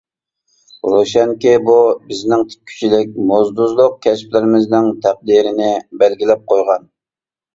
[0.91, 1.75] روشەنكى، بۇ
[2.11, 5.69] بىزنىڭ تىككۈچىلىك، موزدۇزلۇق، كەسىپلىرىمىزنىڭ تەقدىرىنى
[6.05, 6.89] بەلگىلەپ قويغان.